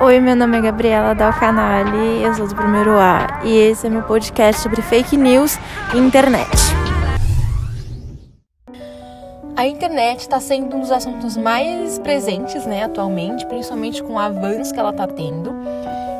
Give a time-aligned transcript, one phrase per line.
[0.00, 4.04] Oi, meu nome é Gabriela Dalcanali, eu sou do primeiro A e esse é meu
[4.04, 5.58] podcast sobre fake news
[5.92, 6.48] e internet.
[9.56, 14.72] A internet está sendo um dos assuntos mais presentes, né, atualmente, principalmente com o avanço
[14.72, 15.52] que ela está tendo.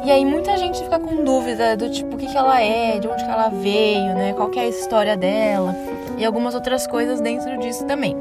[0.04, 3.06] E aí muita gente fica com dúvida do tipo o que, que ela é, de
[3.06, 5.72] onde que ela veio, né, qual que é a história dela
[6.16, 8.16] e algumas outras coisas dentro disso também.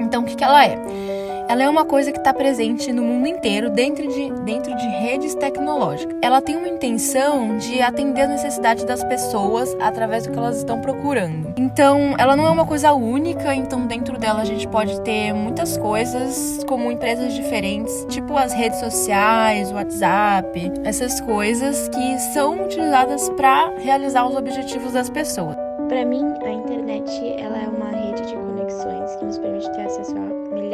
[0.00, 1.31] Então, o que, que ela é?
[1.48, 5.34] Ela é uma coisa que está presente no mundo inteiro dentro de, dentro de redes
[5.34, 6.16] tecnológicas.
[6.22, 10.80] Ela tem uma intenção de atender as necessidades das pessoas através do que elas estão
[10.80, 11.52] procurando.
[11.56, 15.76] Então, ela não é uma coisa única, então dentro dela a gente pode ter muitas
[15.76, 23.28] coisas, como empresas diferentes, tipo as redes sociais, o WhatsApp, essas coisas que são utilizadas
[23.30, 25.56] para realizar os objetivos das pessoas.
[25.88, 30.16] Para mim, a internet ela é uma rede de conexões que nos permite ter acesso
[30.16, 30.20] a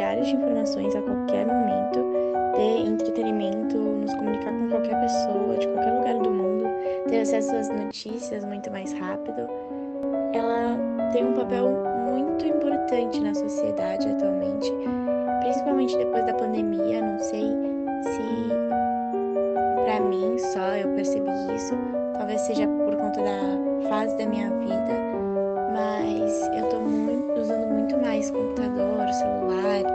[0.09, 1.99] milhares de informações a qualquer momento,
[2.55, 6.65] ter entretenimento, nos comunicar com qualquer pessoa de qualquer lugar do mundo,
[7.07, 9.47] ter acesso às notícias muito mais rápido.
[10.33, 10.77] Ela
[11.13, 11.69] tem um papel
[12.11, 14.71] muito importante na sociedade atualmente,
[15.41, 17.01] principalmente depois da pandemia.
[17.01, 17.45] Não sei
[18.01, 18.49] se
[19.85, 21.75] para mim só eu percebi isso,
[22.13, 24.93] talvez seja por conta da fase da minha vida,
[25.73, 29.88] mas eu tô muito, usando muito mais computador, celular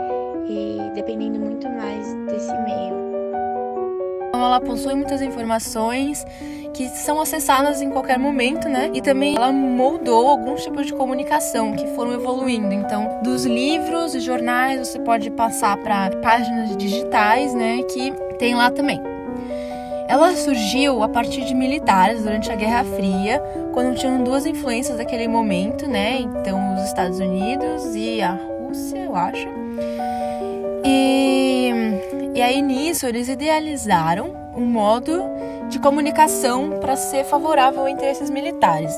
[0.55, 2.95] e dependendo muito mais desse meio.
[4.33, 6.25] Ela possui muitas informações
[6.73, 8.91] que são acessadas em qualquer momento, né?
[8.93, 12.73] E também ela moldou alguns tipos de comunicação que foram evoluindo.
[12.73, 17.81] Então, dos livros e jornais, você pode passar para páginas digitais, né?
[17.83, 19.01] Que tem lá também.
[20.07, 23.41] Ela surgiu a partir de militares durante a Guerra Fria,
[23.73, 26.19] quando tinham duas influências daquele momento, né?
[26.19, 29.47] Então, os Estados Unidos e a Rússia, eu acho.
[30.85, 31.71] E,
[32.35, 35.23] e aí nisso eles idealizaram um modo
[35.69, 38.97] de comunicação para ser favorável a interesses militares.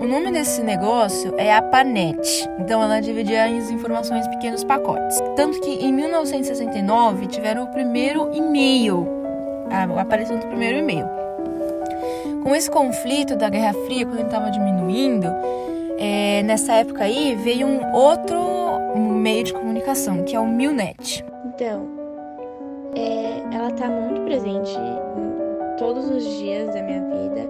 [0.00, 5.18] O nome desse negócio é a PANET, então ela dividia as informações em pequenos pacotes.
[5.34, 9.18] Tanto que em 1969 tiveram o primeiro e-mail
[9.70, 11.06] a aparição do primeiro e-mail.
[12.42, 15.26] Com esse conflito da Guerra Fria, quando estava diminuindo,
[15.98, 18.38] é, nessa época aí veio um outro
[18.96, 21.24] meio de comunicação, que é o Milnet.
[21.46, 21.88] Então,
[22.94, 24.76] é, ela está muito presente
[25.78, 27.48] todos os dias da minha vida.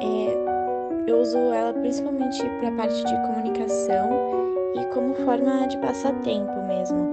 [0.00, 4.10] É, eu uso ela principalmente para a parte de comunicação
[4.74, 7.10] e como forma de passar tempo mesmo.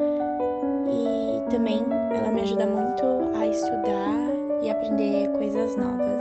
[0.89, 3.05] E também ela me ajuda muito
[3.37, 4.29] a estudar
[4.61, 6.19] e aprender coisas novas.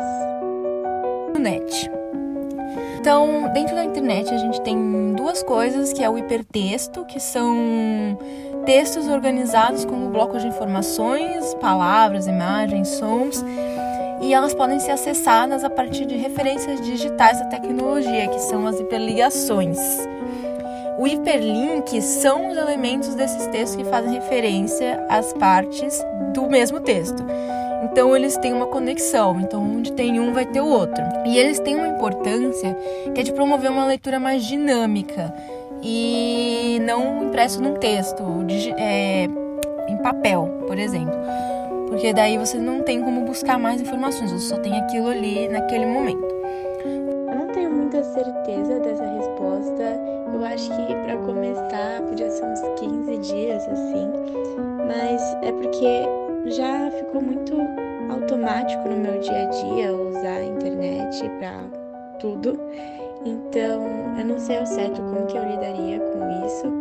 [1.38, 1.97] Net.
[3.08, 7.56] Então, dentro da internet a gente tem duas coisas, que é o hipertexto, que são
[8.66, 13.42] textos organizados como blocos de informações, palavras, imagens, sons,
[14.20, 18.78] e elas podem ser acessadas a partir de referências digitais da tecnologia, que são as
[18.78, 19.78] hiperligações.
[20.98, 25.98] O hiperlink são os elementos desses textos que fazem referência às partes
[26.34, 27.24] do mesmo texto.
[27.82, 31.02] Então eles têm uma conexão, então onde tem um vai ter o outro.
[31.24, 32.76] E eles têm uma importância
[33.14, 35.32] que é de promover uma leitura mais dinâmica
[35.82, 38.24] e não impresso num texto,
[38.76, 39.24] é,
[39.88, 41.16] em papel, por exemplo.
[41.88, 45.86] Porque daí você não tem como buscar mais informações, você só tem aquilo ali naquele
[45.86, 46.26] momento.
[46.84, 49.98] Eu não tenho muita certeza dessa resposta.
[50.34, 54.08] Eu acho que para começar podia ser uns 15 dias assim,
[54.86, 57.54] mas é porque já ficou muito
[58.10, 61.64] automático no meu dia a dia usar a internet para
[62.18, 62.58] tudo.
[63.24, 63.84] Então,
[64.18, 66.72] eu não sei ao certo como que eu lidaria com isso,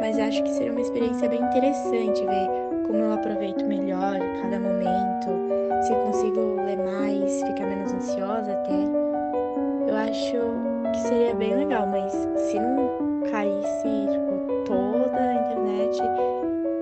[0.00, 2.48] mas acho que seria uma experiência bem interessante ver
[2.86, 5.28] como eu aproveito melhor cada momento,
[5.82, 8.72] se consigo ler mais, ficar menos ansiosa até.
[9.88, 10.36] Eu acho
[10.92, 16.00] que seria bem legal, mas se não caísse tipo, toda a internet,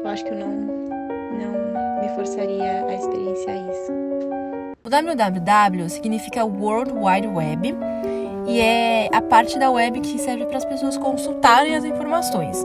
[0.04, 3.92] eu acho que eu não, não me forçaria a experienciar isso.
[4.84, 7.74] O www significa World Wide Web
[8.46, 12.64] e é a parte da web que serve para as pessoas consultarem as informações.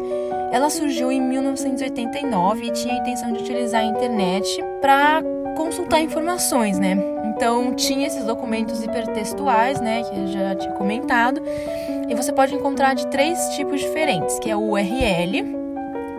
[0.52, 5.22] Ela surgiu em 1989 e tinha a intenção de utilizar a internet para
[5.58, 6.98] consultar informações, né?
[7.26, 11.42] Então tinha esses documentos hipertextuais, né, que eu já tinha comentado,
[12.08, 15.44] e você pode encontrar de três tipos diferentes, que é o URL,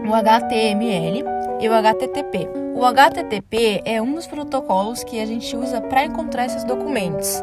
[0.07, 1.25] o HTML
[1.61, 2.66] e o HTTP.
[2.77, 7.43] O HTTP é um dos protocolos que a gente usa para encontrar esses documentos.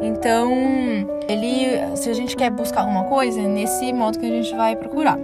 [0.00, 0.52] Então,
[1.28, 4.76] ele, se a gente quer buscar alguma coisa, é nesse modo que a gente vai
[4.76, 5.18] procurar.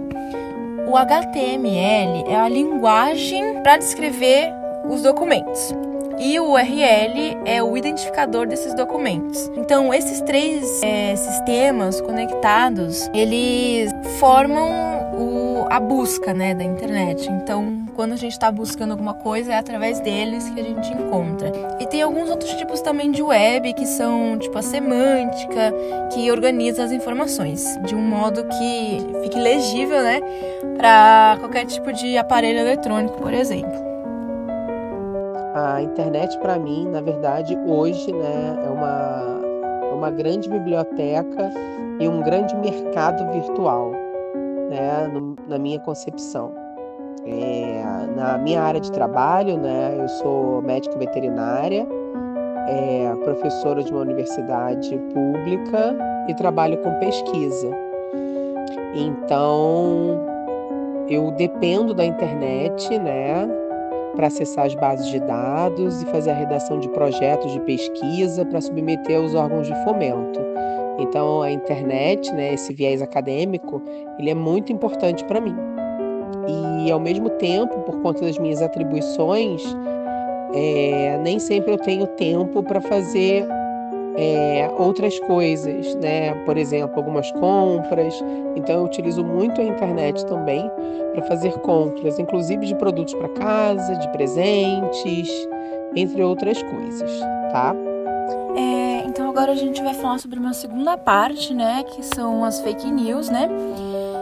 [0.85, 4.51] O HTML é a linguagem para descrever
[4.89, 5.73] os documentos.
[6.19, 9.49] e o URL é o identificador desses documentos.
[9.55, 14.69] Então, esses três é, sistemas conectados, eles formam
[15.13, 17.29] o, a busca né, da internet.
[17.29, 21.51] Então, quando a gente está buscando alguma coisa, é através deles que a gente encontra.
[21.79, 25.73] E tem alguns outros tipos também de web, que são tipo a semântica,
[26.13, 30.19] que organiza as informações de um modo que fique legível, né,
[30.77, 33.85] para qualquer tipo de aparelho eletrônico, por exemplo.
[35.55, 39.41] A internet, para mim, na verdade, hoje, né, é uma,
[39.89, 41.49] é uma grande biblioteca
[41.99, 43.93] e um grande mercado virtual,
[44.69, 46.64] né, no, na minha concepção.
[47.25, 47.83] É,
[48.15, 51.87] na minha área de trabalho, né, eu sou médica veterinária,
[52.67, 55.95] é, professora de uma universidade pública
[56.27, 57.69] e trabalho com pesquisa.
[58.93, 60.23] Então,
[61.09, 63.47] eu dependo da internet, né,
[64.15, 68.61] para acessar as bases de dados e fazer a redação de projetos de pesquisa para
[68.61, 70.39] submeter aos órgãos de fomento.
[70.97, 73.81] Então, a internet, né, esse viés acadêmico,
[74.17, 75.55] ele é muito importante para mim.
[76.47, 79.63] E, ao mesmo tempo, por conta das minhas atribuições,
[80.53, 83.45] é, nem sempre eu tenho tempo para fazer
[84.17, 86.33] é, outras coisas, né?
[86.45, 88.13] Por exemplo, algumas compras.
[88.55, 90.69] Então, eu utilizo muito a internet também
[91.13, 95.29] para fazer compras, inclusive de produtos para casa, de presentes,
[95.95, 97.11] entre outras coisas,
[97.51, 97.75] tá?
[98.55, 101.83] É, então, agora a gente vai falar sobre uma segunda parte, né?
[101.83, 103.49] Que são as fake news, né?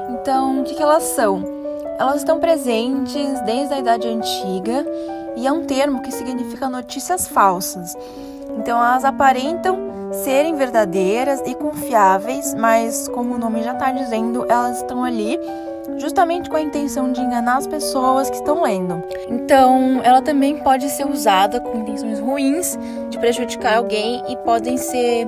[0.10, 1.53] Então, o que, que elas são?
[2.00, 4.86] Elas estão presentes desde a Idade Antiga
[5.36, 7.96] e é um termo que significa notícias falsas.
[8.58, 9.78] Então elas aparentam
[10.12, 15.40] serem verdadeiras e confiáveis, mas como o nome já está dizendo, elas estão ali
[15.98, 19.04] justamente com a intenção de enganar as pessoas que estão lendo.
[19.28, 22.78] Então, ela também pode ser usada com intenções ruins
[23.10, 25.28] de prejudicar alguém e podem ser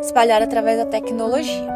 [0.00, 1.75] espalhadas através da tecnologia.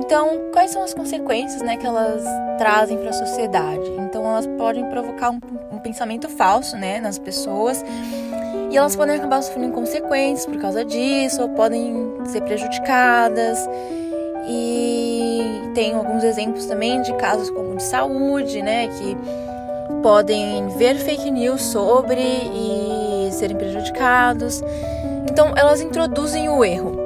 [0.00, 2.24] Então, quais são as consequências né, que elas
[2.56, 3.86] trazem para a sociedade?
[3.98, 5.38] Então, elas podem provocar um,
[5.70, 7.84] um pensamento falso né, nas pessoas
[8.70, 13.58] e elas podem acabar sofrendo consequências por causa disso, ou podem ser prejudicadas.
[14.48, 19.16] E tem alguns exemplos também de casos como de saúde, né, que
[20.02, 24.62] podem ver fake news sobre e serem prejudicados.
[25.30, 26.99] Então, elas introduzem o erro.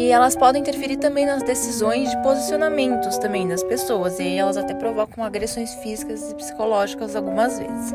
[0.00, 4.18] E elas podem interferir também nas decisões de posicionamentos também das pessoas.
[4.18, 7.94] E elas até provocam agressões físicas e psicológicas algumas vezes.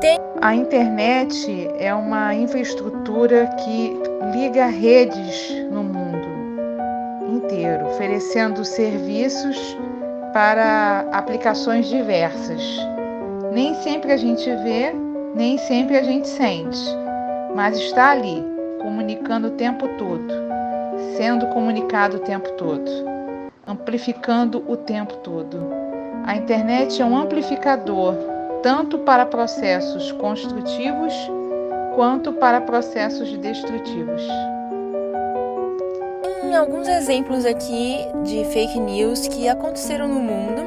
[0.00, 0.16] Tem...
[0.40, 3.92] A internet é uma infraestrutura que
[4.36, 6.28] liga redes no mundo
[7.28, 9.76] inteiro, oferecendo serviços
[10.32, 12.62] para aplicações diversas.
[13.52, 14.94] Nem sempre a gente vê,
[15.34, 16.78] nem sempre a gente sente,
[17.52, 18.44] mas está ali,
[18.80, 20.43] comunicando o tempo todo,
[21.16, 22.90] sendo comunicado o tempo todo,
[23.66, 25.58] amplificando o tempo todo.
[26.26, 28.14] A internet é um amplificador
[28.62, 31.12] tanto para processos construtivos
[31.94, 34.22] quanto para processos destrutivos.
[36.40, 40.62] Tem alguns exemplos aqui de fake news que aconteceram no mundo.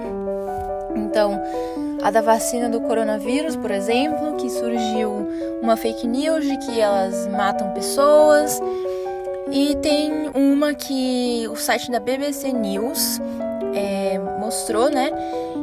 [0.95, 1.41] Então,
[2.03, 5.27] a da vacina do coronavírus, por exemplo, que surgiu
[5.61, 8.61] uma fake news de que elas matam pessoas.
[9.51, 13.19] E tem uma que o site da BBC News
[13.73, 15.09] é, mostrou, né?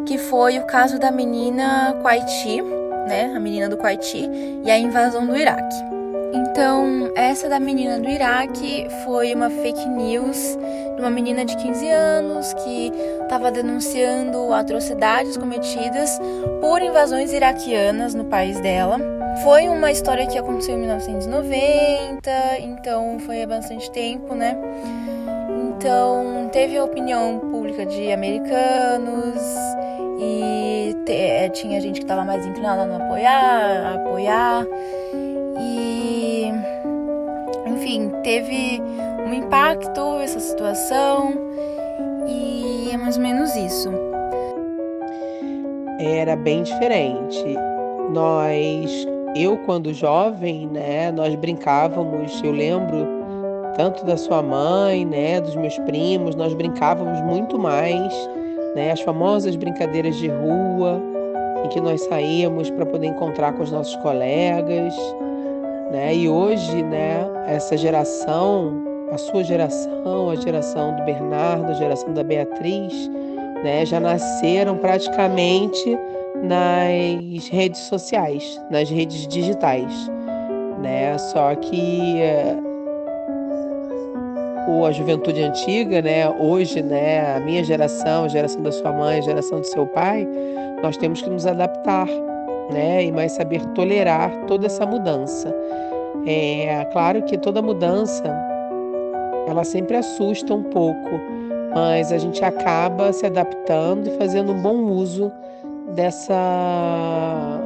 [0.06, 2.62] Que foi o caso da menina Kwaiti,
[3.06, 3.32] né?
[3.34, 4.28] A menina do Kwaiti
[4.64, 5.94] e a invasão do Iraque.
[6.32, 10.58] Então, essa da menina do Iraque foi uma fake news
[10.96, 16.18] de uma menina de 15 anos que estava denunciando atrocidades cometidas
[16.60, 18.98] por invasões iraquianas no país dela.
[19.42, 24.56] Foi uma história que aconteceu em 1990, então foi há bastante tempo, né?
[25.76, 29.42] Então, teve a opinião pública de americanos
[30.18, 34.66] e te, é, tinha gente que estava mais inclinada a não apoiar, a apoiar.
[35.60, 36.52] E,
[37.66, 38.80] enfim, teve
[39.26, 41.34] um impacto essa situação
[42.26, 43.90] e é mais ou menos isso.
[45.98, 47.44] Era bem diferente.
[48.10, 53.06] Nós, eu quando jovem, né, nós brincávamos, eu lembro
[53.76, 58.12] tanto da sua mãe, né, dos meus primos, nós brincávamos muito mais,
[58.74, 61.00] né, as famosas brincadeiras de rua,
[61.64, 64.94] em que nós saíamos para poder encontrar com os nossos colegas,
[65.90, 66.14] né?
[66.14, 72.22] E hoje, né, essa geração, a sua geração, a geração do Bernardo, a geração da
[72.22, 72.92] Beatriz,
[73.62, 75.98] né, já nasceram praticamente
[76.42, 79.92] nas redes sociais, nas redes digitais,
[80.80, 81.16] né?
[81.18, 82.20] Só que
[84.66, 86.28] ou a juventude antiga, né?
[86.40, 87.36] Hoje, né?
[87.36, 90.26] A minha geração, a geração da sua mãe, a geração do seu pai,
[90.82, 92.08] nós temos que nos adaptar,
[92.72, 93.04] né?
[93.04, 95.54] E mais saber tolerar toda essa mudança.
[96.26, 98.24] É claro que toda mudança
[99.46, 101.20] ela sempre assusta um pouco,
[101.74, 105.30] mas a gente acaba se adaptando e fazendo um bom uso
[105.88, 107.60] dessa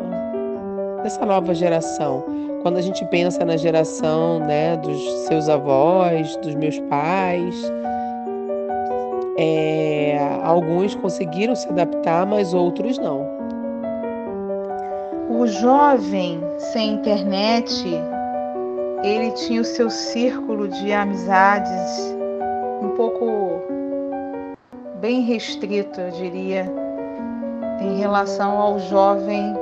[1.02, 2.24] dessa nova geração.
[2.62, 7.54] Quando a gente pensa na geração, né, dos seus avós, dos meus pais,
[9.38, 13.26] é, alguns conseguiram se adaptar, mas outros não.
[15.30, 17.86] O jovem sem internet,
[19.04, 22.16] ele tinha o seu círculo de amizades
[22.82, 23.62] um pouco
[25.00, 26.87] bem restrito, eu diria,
[27.80, 29.54] em relação ao jovem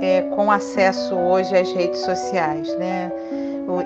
[0.00, 3.10] é, com acesso hoje às redes sociais, né?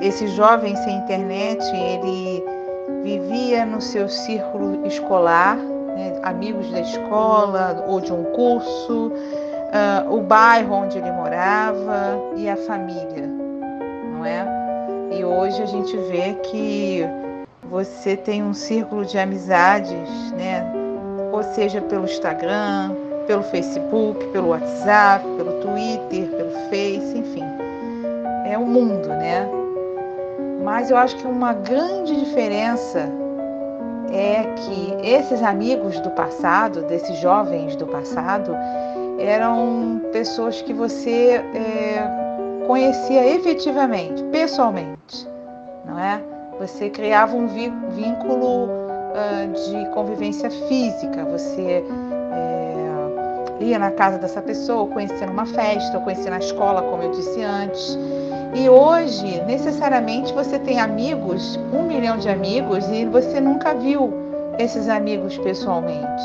[0.03, 2.45] Esse jovem sem internet, ele
[3.03, 6.19] vivia no seu círculo escolar, né?
[6.25, 12.57] amigos da escola ou de um curso, uh, o bairro onde ele morava e a
[12.57, 13.27] família,
[14.13, 14.47] não é?
[15.13, 17.05] E hoje a gente vê que
[17.71, 20.65] você tem um círculo de amizades, né?
[21.33, 22.95] Ou seja, pelo Instagram,
[23.29, 27.45] pelo Facebook, pelo WhatsApp, pelo Twitter, pelo Face, enfim.
[28.47, 29.47] É o mundo, né?
[30.65, 33.07] Mas eu acho que uma grande diferença
[34.11, 38.57] é que esses amigos do passado, desses jovens do passado,
[39.19, 45.29] eram pessoas que você é, conhecia efetivamente, pessoalmente,
[45.85, 46.21] não é?
[46.59, 51.85] Você criava um vínculo uh, de convivência física, você
[53.61, 57.11] ia na casa dessa pessoa, ou conhecia numa festa, ou conhecia na escola, como eu
[57.11, 57.99] disse antes.
[58.55, 64.13] E hoje, necessariamente, você tem amigos, um milhão de amigos, e você nunca viu
[64.59, 66.25] esses amigos pessoalmente,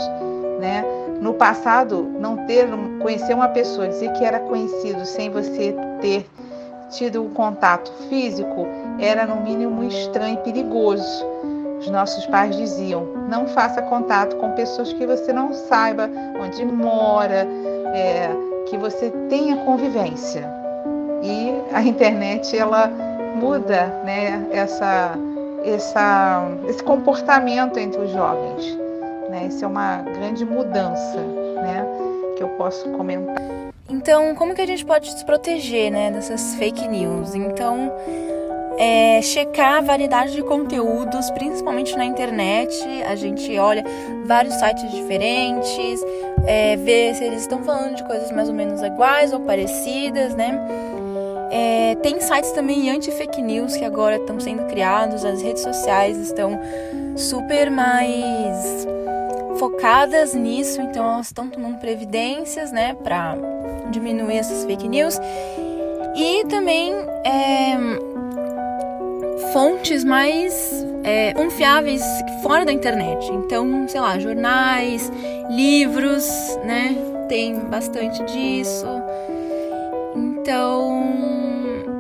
[0.60, 0.84] né?
[1.22, 2.68] No passado, não ter,
[3.02, 6.26] conhecer uma pessoa, dizer que era conhecido sem você ter
[6.90, 8.68] tido um contato físico,
[9.00, 11.26] era no mínimo estranho e perigoso.
[11.84, 16.10] Os nossos pais diziam: não faça contato com pessoas que você não saiba
[16.42, 17.46] onde mora,
[17.94, 18.30] é,
[18.68, 20.50] que você tenha convivência.
[21.22, 22.90] E a internet ela
[23.36, 25.12] muda, né, essa,
[25.66, 28.78] essa, esse comportamento entre os jovens.
[29.30, 29.48] Né?
[29.48, 31.86] Isso é uma grande mudança, né,
[32.38, 33.42] que eu posso comentar.
[33.90, 37.36] Então, como que a gente pode se proteger, né, dessas fake news?
[37.36, 37.92] Então,
[38.78, 42.76] é, checar a variedade de conteúdos, principalmente na internet.
[43.08, 43.84] A gente olha
[44.26, 46.02] vários sites diferentes,
[46.46, 50.60] é, vê se eles estão falando de coisas mais ou menos iguais ou parecidas, né?
[51.52, 56.60] É, tem sites também anti-fake news que agora estão sendo criados, as redes sociais estão
[57.16, 58.88] super mais
[59.58, 63.38] focadas nisso, então elas estão tomando previdências, né, para
[63.92, 65.20] diminuir essas fake news.
[66.16, 66.92] E também
[67.24, 67.78] é,
[69.54, 72.04] fontes mais é, confiáveis
[72.42, 73.32] fora da internet.
[73.32, 75.12] Então, sei lá, jornais,
[75.50, 76.28] livros,
[76.66, 76.98] né?
[77.30, 78.88] Tem bastante disso.
[80.16, 81.04] Então,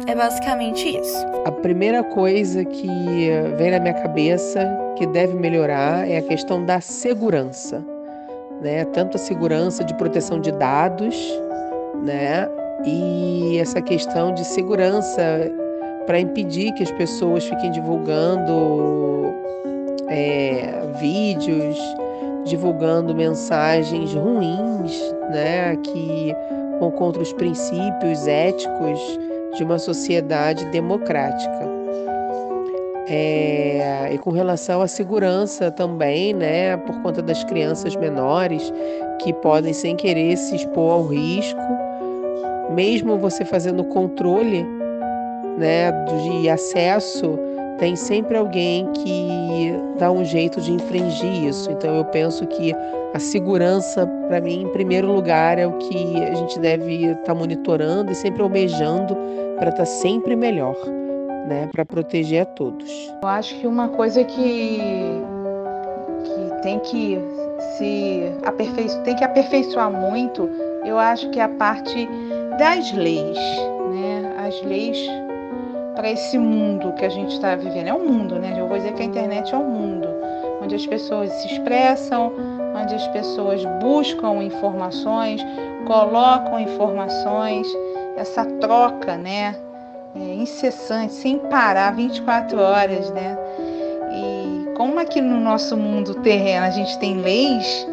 [0.07, 1.25] é basicamente isso.
[1.45, 2.87] A primeira coisa que
[3.57, 4.67] vem na minha cabeça
[4.97, 7.85] que deve melhorar é a questão da segurança,
[8.61, 8.83] né?
[8.85, 11.15] Tanto a segurança de proteção de dados,
[12.03, 12.49] né?
[12.85, 15.21] E essa questão de segurança
[16.05, 19.33] para impedir que as pessoas fiquem divulgando
[20.07, 21.77] é, vídeos,
[22.45, 24.99] divulgando mensagens ruins,
[25.31, 26.35] né, que
[26.79, 28.99] vão contra os princípios éticos
[29.55, 31.73] de uma sociedade democrática.
[33.07, 38.71] É, e com relação à segurança também, né, por conta das crianças menores
[39.21, 41.59] que podem sem querer se expor ao risco,
[42.73, 44.65] mesmo você fazendo controle
[45.57, 47.37] né, de acesso,
[47.79, 51.71] tem sempre alguém que dá um jeito de infringir isso.
[51.71, 52.73] Então eu penso que
[53.13, 57.35] a segurança, para mim, em primeiro lugar, é o que a gente deve estar tá
[57.35, 59.15] monitorando e sempre almejando
[59.57, 60.75] para estar tá sempre melhor,
[61.47, 62.89] né, para proteger a todos.
[63.21, 64.79] Eu acho que uma coisa que
[66.23, 67.19] que tem que
[67.77, 70.49] se aperfeiçoar, tem que aperfeiçoar muito,
[70.85, 72.07] eu acho que é a parte
[72.57, 73.37] das leis,
[73.91, 74.33] né?
[74.47, 74.97] As leis
[75.95, 77.87] para esse mundo que a gente está vivendo.
[77.87, 78.53] É um mundo, né?
[78.57, 80.07] Eu vou dizer que a internet é um mundo
[80.61, 82.31] onde as pessoas se expressam,
[82.81, 85.45] onde as pessoas buscam informações,
[85.85, 87.67] colocam informações,
[88.15, 89.55] essa troca, né?
[90.15, 93.37] É, incessante, sem parar, 24 horas, né?
[94.11, 97.87] E como aqui no nosso mundo terreno a gente tem leis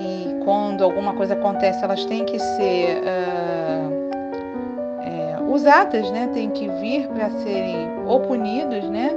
[0.00, 4.05] e quando alguma coisa acontece elas têm que ser uh,
[5.46, 6.28] é, usadas, né?
[6.32, 9.10] Tem que vir para serem ou punidos, né?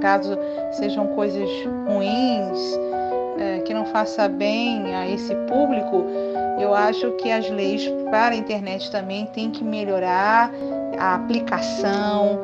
[0.00, 0.38] Caso
[0.72, 1.48] sejam coisas
[1.86, 6.06] ruins, uh, que não faça bem a esse público,
[6.58, 10.50] eu acho que as leis para a internet também têm que melhorar
[10.98, 12.40] a aplicação,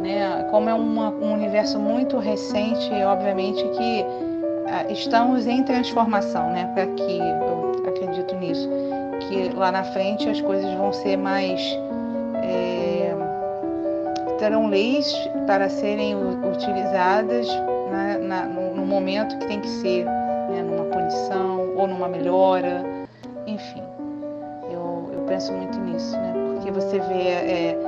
[0.00, 0.46] né?
[0.50, 6.70] Como é uma, um universo muito recente, obviamente que uh, estamos em transformação, né?
[6.74, 8.68] Para que eu acredito nisso,
[9.20, 12.05] que lá na frente as coisas vão ser mais é,
[14.46, 15.12] terão leis
[15.44, 17.48] para serem utilizadas
[17.90, 20.62] na, na, no, no, momento que tem que ser, né?
[20.62, 22.84] numa punição ou numa melhora,
[23.44, 23.82] enfim.
[24.70, 26.32] Eu, eu penso muito nisso, né?
[26.54, 27.78] Porque você vê é,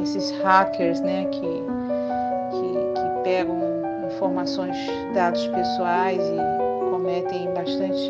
[0.00, 1.24] esses hackers, né?
[1.32, 3.58] Que, que, que pegam
[4.06, 4.76] informações,
[5.14, 8.08] dados pessoais e cometem bastante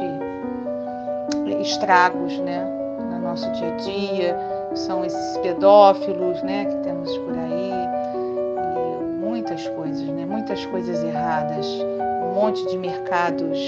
[1.63, 2.71] estragos, né?
[3.11, 4.37] No nosso dia a dia.
[4.75, 6.67] São esses pedófilos, né?
[6.67, 7.64] Que temos por aí.
[9.65, 10.27] Muitas coisas, né?
[10.27, 11.67] Muitas coisas erradas.
[11.67, 13.59] Um monte de mercados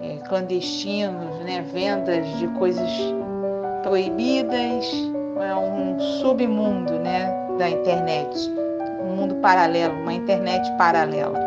[0.00, 1.64] é, clandestinos, né?
[1.72, 2.90] Vendas de coisas
[3.82, 4.86] proibidas.
[5.40, 7.30] É um submundo, né?
[7.58, 8.50] Da internet.
[9.02, 11.38] Um mundo paralelo, uma internet paralela.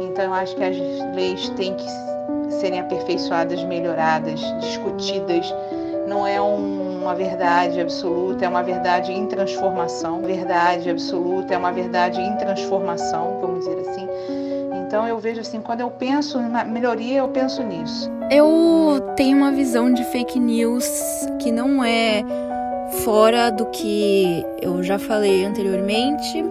[0.00, 0.76] Então eu acho que as
[1.14, 1.86] leis têm que
[2.50, 5.54] serem aperfeiçoadas, melhoradas, discutidas.
[6.08, 6.73] Não é um,
[7.04, 10.22] uma verdade absoluta, é uma verdade em transformação.
[10.22, 14.08] Verdade absoluta é uma verdade em transformação, vamos dizer assim.
[14.86, 18.10] Então eu vejo assim, quando eu penso na melhoria, eu penso nisso.
[18.30, 20.88] Eu tenho uma visão de fake news
[21.40, 22.24] que não é
[23.04, 26.42] fora do que eu já falei anteriormente.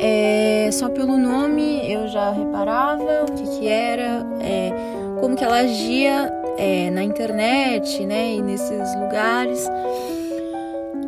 [0.00, 4.72] É, só pelo nome eu já reparava o que, que era, é,
[5.20, 9.68] como que ela agia é, na internet, né, e nesses lugares.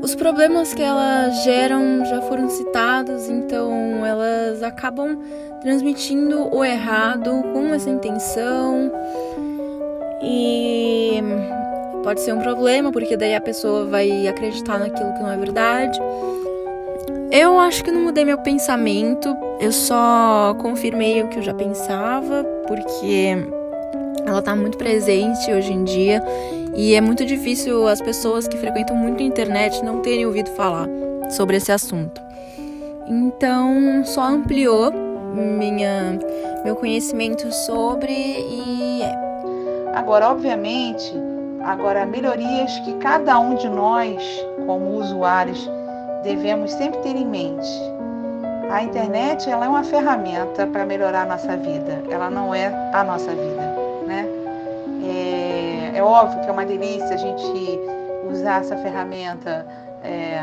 [0.03, 5.19] Os problemas que elas geram já foram citados, então elas acabam
[5.63, 8.93] transmitindo o errado com essa intenção
[10.23, 11.23] e
[12.03, 15.99] pode ser um problema, porque daí a pessoa vai acreditar naquilo que não é verdade.
[17.31, 22.45] Eu acho que não mudei meu pensamento, eu só confirmei o que eu já pensava,
[22.69, 23.39] porque
[24.27, 26.23] ela tá muito presente hoje em dia
[26.75, 30.89] e é muito difícil as pessoas que frequentam muito a internet não terem ouvido falar
[31.31, 32.21] sobre esse assunto.
[33.07, 34.91] Então, só ampliou
[35.35, 36.19] minha,
[36.65, 39.15] meu conhecimento sobre e é.
[39.95, 41.13] Agora, obviamente,
[41.63, 45.71] agora melhorias que cada um de nós, como usuários,
[46.23, 47.69] devemos sempre ter em mente.
[48.71, 53.05] A internet ela é uma ferramenta para melhorar a nossa vida, ela não é a
[53.05, 53.74] nossa vida,
[56.05, 57.81] óbvio que é uma delícia a gente
[58.31, 59.67] usar essa ferramenta
[60.03, 60.41] é,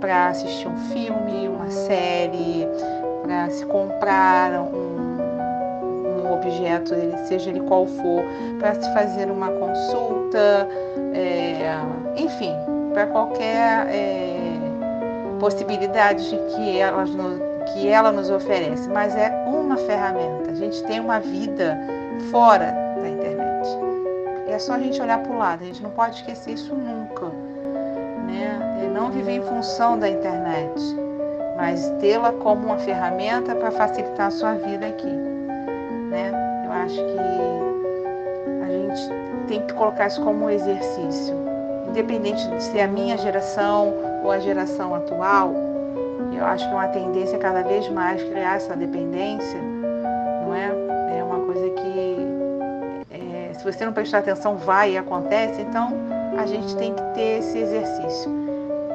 [0.00, 2.68] para assistir um filme, uma série,
[3.22, 6.94] para se comprar um, um objeto,
[7.26, 8.22] seja ele qual for,
[8.58, 10.68] para se fazer uma consulta,
[11.14, 11.74] é,
[12.16, 12.52] enfim,
[12.92, 14.36] para qualquer é,
[15.38, 17.04] possibilidades que ela,
[17.72, 20.50] que ela nos oferece, mas é uma ferramenta.
[20.50, 21.78] A gente tem uma vida
[22.30, 22.81] fora
[24.62, 27.26] só a gente olhar para o lado, a gente não pode esquecer isso nunca.
[28.26, 28.90] Né?
[28.92, 30.80] Não viver em função da internet,
[31.56, 35.06] mas tê-la como uma ferramenta para facilitar a sua vida aqui.
[36.10, 36.30] Né?
[36.64, 37.18] Eu acho que
[38.62, 41.34] a gente tem que colocar isso como um exercício,
[41.88, 45.54] independente de ser a minha geração ou a geração atual,
[46.42, 49.60] eu acho que é uma tendência cada vez mais criar essa dependência,
[50.44, 50.72] não é?
[53.62, 55.62] Se você não prestar atenção, vai e acontece.
[55.62, 55.92] Então,
[56.36, 58.30] a gente tem que ter esse exercício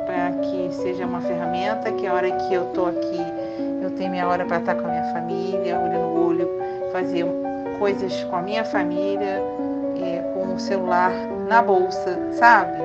[0.06, 3.22] para que seja uma ferramenta que a hora que eu estou aqui,
[3.82, 6.50] eu tenho minha hora para estar com a minha família, olho no olho,
[6.92, 7.26] fazer
[7.80, 9.42] coisas com a minha família,
[10.02, 11.12] é, com o celular
[11.48, 12.78] na bolsa, sabe?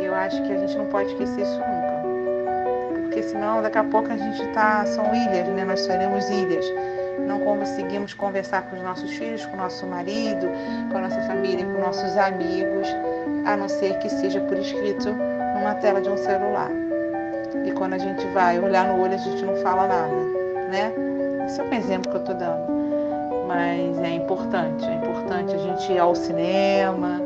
[0.00, 3.02] Eu acho que a gente não pode esquecer isso nunca.
[3.02, 4.86] Porque senão daqui a pouco a gente tá.
[4.86, 5.64] São ilhas, né?
[5.64, 6.64] Nós seremos ilhas.
[7.32, 10.46] Não conseguimos conversar com os nossos filhos, com o nosso marido,
[10.90, 12.86] com a nossa família, com nossos amigos,
[13.46, 15.08] a não ser que seja por escrito
[15.56, 16.70] numa tela de um celular.
[17.64, 20.14] E quando a gente vai olhar no olho, a gente não fala nada,
[20.70, 20.92] né?
[21.46, 22.70] Esse é um exemplo que eu estou dando.
[23.48, 24.84] mas é importante.
[24.84, 27.18] É importante a gente ir ao cinema.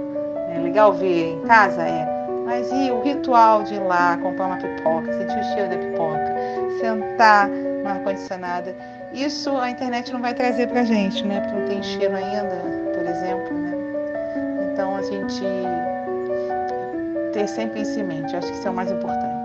[0.55, 2.07] É legal ver em casa, é.
[2.45, 6.35] Mas e o ritual de ir lá comprar uma pipoca, sentir o cheiro da pipoca,
[6.81, 8.73] sentar no ar-condicionado?
[9.13, 11.41] Isso a internet não vai trazer pra gente, né?
[11.41, 12.57] Porque não tem cheiro ainda,
[12.95, 13.73] por exemplo, né?
[14.73, 15.43] Então a gente
[17.33, 19.36] ter sempre isso em mente, acho que isso é o mais importante.